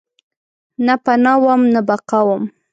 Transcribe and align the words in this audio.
نه 0.85 0.95
پناه 1.03 1.39
وم، 1.43 1.61
نه 1.73 1.81
بقاوم 1.87 2.43